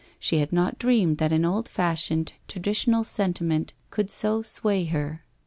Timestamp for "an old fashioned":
1.31-2.33